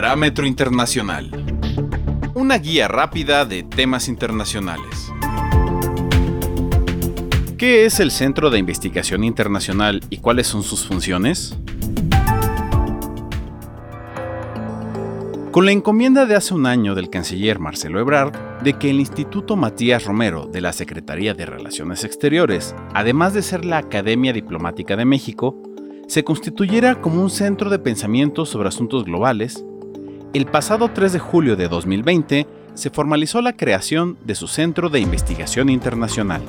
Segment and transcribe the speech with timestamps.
[0.00, 1.28] Parámetro Internacional.
[2.34, 5.12] Una guía rápida de temas internacionales.
[7.58, 11.58] ¿Qué es el Centro de Investigación Internacional y cuáles son sus funciones?
[15.50, 19.56] Con la encomienda de hace un año del canciller Marcelo Ebrard de que el Instituto
[19.56, 25.04] Matías Romero de la Secretaría de Relaciones Exteriores, además de ser la Academia Diplomática de
[25.04, 25.60] México,
[26.06, 29.64] se constituyera como un centro de pensamiento sobre asuntos globales,
[30.34, 35.00] el pasado 3 de julio de 2020 se formalizó la creación de su Centro de
[35.00, 36.42] Investigación Internacional.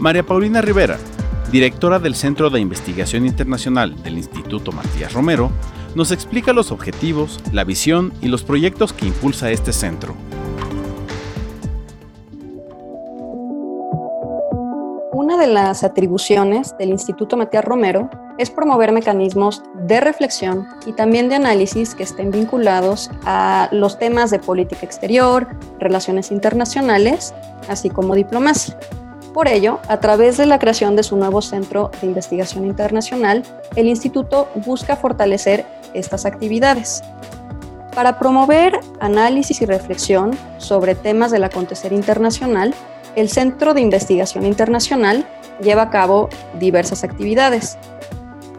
[0.00, 0.98] María Paulina Rivera,
[1.52, 5.50] directora del Centro de Investigación Internacional del Instituto Matías Romero,
[5.94, 10.14] nos explica los objetivos, la visión y los proyectos que impulsa este centro.
[15.12, 21.28] Una de las atribuciones del Instituto Matías Romero es promover mecanismos de reflexión y también
[21.28, 25.46] de análisis que estén vinculados a los temas de política exterior,
[25.78, 27.34] relaciones internacionales,
[27.68, 28.78] así como diplomacia.
[29.32, 33.42] Por ello, a través de la creación de su nuevo Centro de Investigación Internacional,
[33.74, 37.02] el Instituto busca fortalecer estas actividades.
[37.94, 42.74] Para promover análisis y reflexión sobre temas del acontecer internacional,
[43.14, 45.26] el Centro de Investigación Internacional
[45.62, 46.28] lleva a cabo
[46.58, 47.78] diversas actividades.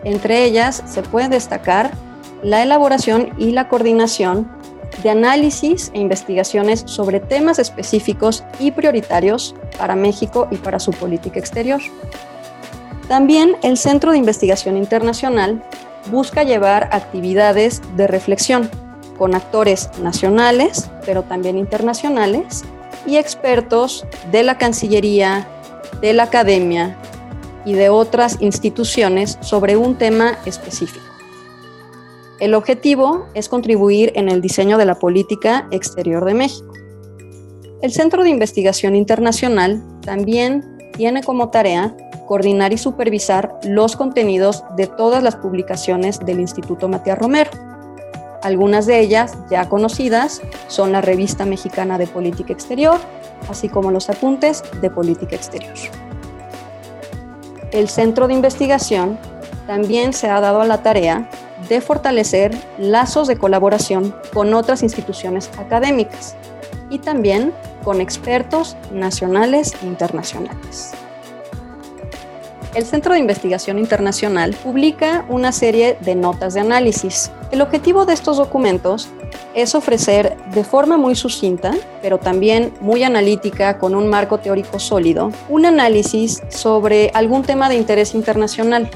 [0.04, 1.92] Entre ellas se puede destacar
[2.44, 4.48] la elaboración y la coordinación
[5.04, 11.40] de análisis e investigaciones sobre temas específicos y prioritarios para México y para su política
[11.40, 11.82] exterior.
[13.08, 15.64] También el Centro de Investigación Internacional
[16.12, 18.70] busca llevar actividades de reflexión
[19.18, 22.64] con actores nacionales, pero también internacionales,
[23.06, 25.48] y expertos de la Cancillería,
[26.02, 26.96] de la Academia
[27.68, 31.06] y de otras instituciones sobre un tema específico.
[32.40, 36.72] El objetivo es contribuir en el diseño de la política exterior de México.
[37.82, 41.94] El Centro de Investigación Internacional también tiene como tarea
[42.26, 47.52] coordinar y supervisar los contenidos de todas las publicaciones del Instituto Matías Romero.
[48.44, 52.98] Algunas de ellas, ya conocidas, son la Revista Mexicana de Política Exterior,
[53.50, 56.07] así como los apuntes de política exterior.
[57.72, 59.18] El Centro de Investigación
[59.66, 61.30] también se ha dado a la tarea
[61.68, 66.36] de fortalecer lazos de colaboración con otras instituciones académicas
[66.90, 70.94] y también con expertos nacionales e internacionales.
[72.74, 77.32] El Centro de Investigación Internacional publica una serie de notas de análisis.
[77.52, 79.10] El objetivo de estos documentos
[79.56, 85.32] es ofrecer de forma muy sucinta, pero también muy analítica con un marco teórico sólido,
[85.50, 88.90] un análisis sobre algún tema de interés internacional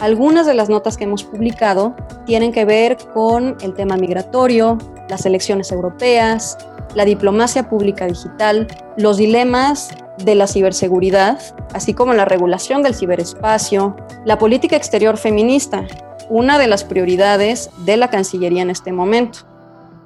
[0.00, 1.94] algunas de las notas que hemos publicado
[2.26, 4.76] tienen que ver con el tema migratorio,
[5.08, 6.58] las elecciones europeas,
[6.94, 8.66] la diplomacia pública digital,
[8.96, 11.40] los dilemas de la ciberseguridad,
[11.72, 15.86] así como la regulación del ciberespacio, la política exterior feminista,
[16.30, 19.40] una de las prioridades de la Cancillería en este momento,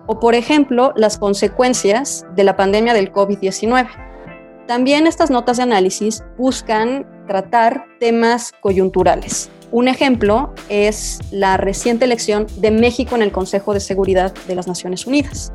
[0.06, 3.88] o por ejemplo las consecuencias de la pandemia del COVID-19.
[4.66, 12.46] También estas notas de análisis buscan tratar temas coyunturales, un ejemplo es la reciente elección
[12.56, 15.52] de México en el Consejo de Seguridad de las Naciones Unidas.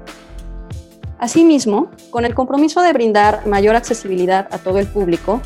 [1.24, 5.40] Asimismo, con el compromiso de brindar mayor accesibilidad a todo el público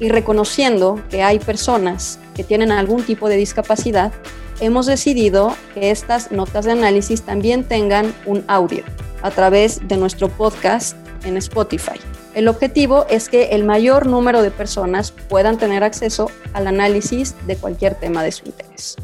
[0.00, 4.12] y reconociendo que hay personas que tienen algún tipo de discapacidad,
[4.58, 8.82] hemos decidido que estas notas de análisis también tengan un audio
[9.22, 12.00] a través de nuestro podcast en Spotify.
[12.34, 17.54] El objetivo es que el mayor número de personas puedan tener acceso al análisis de
[17.54, 18.96] cualquier tema de su interés.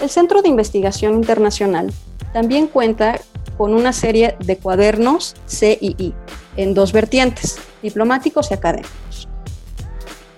[0.00, 1.92] El Centro de Investigación Internacional
[2.32, 3.20] también cuenta
[3.62, 6.12] con una serie de cuadernos CII
[6.56, 9.28] en dos vertientes, diplomáticos y académicos.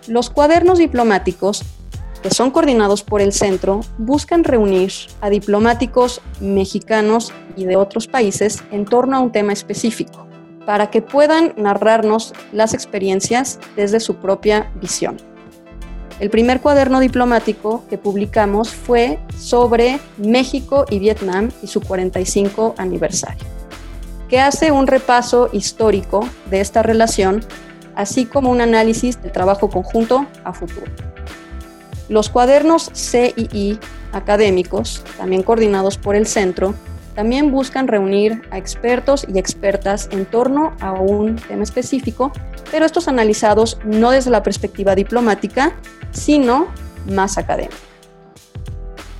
[0.06, 1.62] Los cuadernos diplomáticos,
[2.22, 4.92] que son coordinados por el centro, buscan reunir
[5.22, 10.28] a diplomáticos mexicanos y de otros países en torno a un tema específico
[10.66, 15.16] para que puedan narrarnos las experiencias desde su propia visión.
[16.20, 23.44] El primer cuaderno diplomático que publicamos fue sobre México y Vietnam y su 45 aniversario,
[24.28, 27.44] que hace un repaso histórico de esta relación,
[27.96, 30.86] así como un análisis del trabajo conjunto a futuro.
[32.08, 33.80] Los cuadernos CII
[34.12, 36.74] académicos, también coordinados por el centro,
[37.16, 42.32] también buscan reunir a expertos y expertas en torno a un tema específico,
[42.74, 45.76] pero estos analizados no desde la perspectiva diplomática,
[46.10, 46.66] sino
[47.08, 47.76] más académica.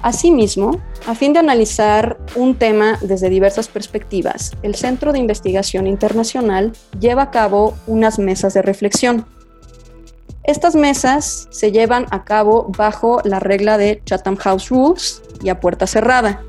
[0.03, 6.73] Asimismo, a fin de analizar un tema desde diversas perspectivas, el Centro de Investigación Internacional
[6.99, 9.25] lleva a cabo unas mesas de reflexión.
[10.43, 15.61] Estas mesas se llevan a cabo bajo la regla de Chatham House Rules y a
[15.61, 16.43] puerta cerrada.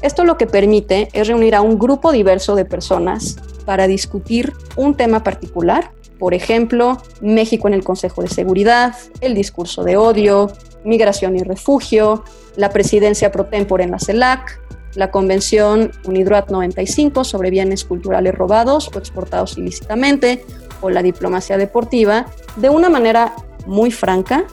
[0.00, 3.36] Esto lo que permite es reunir a un grupo diverso de personas
[3.66, 5.90] para discutir un tema particular,
[6.22, 10.52] por ejemplo, México en el Consejo de Seguridad, el discurso de odio,
[10.84, 12.22] migración y refugio,
[12.54, 14.60] la presidencia pro tempore en la CELAC,
[14.94, 20.44] la Convención UNIDROIT 95 sobre bienes culturales robados o exportados ilícitamente,
[20.80, 23.34] o la diplomacia deportiva, de una manera
[23.66, 24.44] muy franca,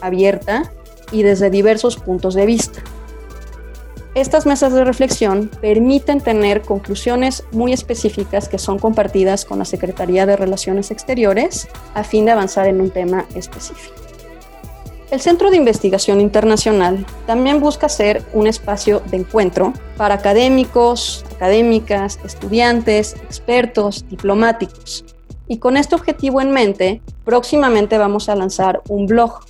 [0.00, 0.70] abierta
[1.10, 2.84] y desde diversos puntos de vista.
[4.16, 10.24] Estas mesas de reflexión permiten tener conclusiones muy específicas que son compartidas con la Secretaría
[10.24, 13.94] de Relaciones Exteriores a fin de avanzar en un tema específico.
[15.10, 22.18] El Centro de Investigación Internacional también busca ser un espacio de encuentro para académicos, académicas,
[22.24, 25.04] estudiantes, expertos, diplomáticos.
[25.46, 29.40] Y con este objetivo en mente, próximamente vamos a lanzar un blog.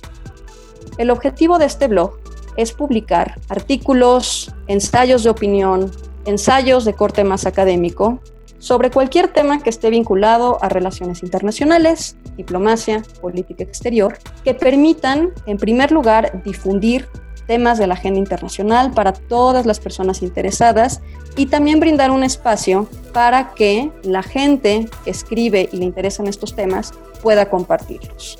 [0.97, 2.26] El objetivo de este blog
[2.57, 5.91] es publicar artículos, ensayos de opinión,
[6.25, 8.19] ensayos de corte más académico
[8.59, 15.57] sobre cualquier tema que esté vinculado a relaciones internacionales, diplomacia, política exterior, que permitan, en
[15.57, 17.07] primer lugar, difundir
[17.47, 21.01] temas de la agenda internacional para todas las personas interesadas
[21.37, 26.55] y también brindar un espacio para que la gente que escribe y le interesan estos
[26.55, 28.37] temas pueda compartirlos.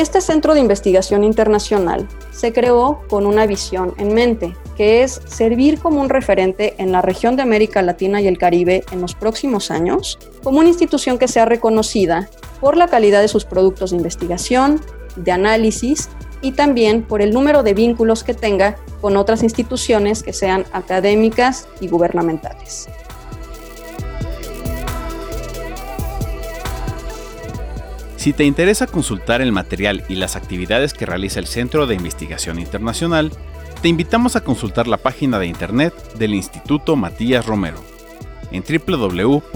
[0.00, 5.78] Este Centro de Investigación Internacional se creó con una visión en mente, que es servir
[5.78, 9.70] como un referente en la región de América Latina y el Caribe en los próximos
[9.70, 12.30] años, como una institución que sea reconocida
[12.62, 14.80] por la calidad de sus productos de investigación,
[15.16, 16.08] de análisis
[16.40, 21.68] y también por el número de vínculos que tenga con otras instituciones que sean académicas
[21.78, 22.88] y gubernamentales.
[28.20, 32.58] Si te interesa consultar el material y las actividades que realiza el Centro de Investigación
[32.58, 33.32] Internacional,
[33.80, 37.82] te invitamos a consultar la página de internet del Instituto Matías Romero
[38.52, 39.50] en www.gov.mx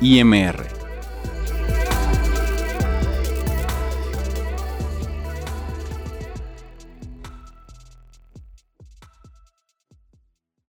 [0.00, 0.77] IMR